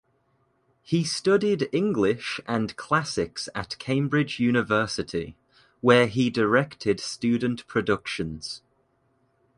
He 0.81 1.03
studied 1.03 1.69
English 1.71 2.39
and 2.47 2.75
classics 2.75 3.47
at 3.53 3.77
Cambridge 3.77 4.39
University, 4.39 5.35
where 5.79 6.07
he 6.07 6.31
directed 6.31 6.99
student 6.99 7.67
productions. 7.67 8.63